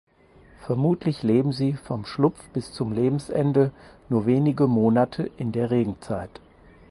Vermutlich 0.65 1.21
leben 1.21 1.51
sie 1.51 1.73
vom 1.73 2.05
Schlupf 2.07 2.49
bis 2.53 2.71
zum 2.73 2.91
Lebensende 2.91 3.71
nur 4.09 4.25
wenige 4.25 4.65
Monate 4.65 5.29
in 5.37 5.51
der 5.51 5.69
Regenzeit. 5.69 6.41